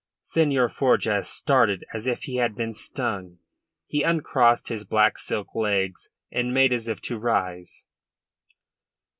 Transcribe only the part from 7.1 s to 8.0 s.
rise.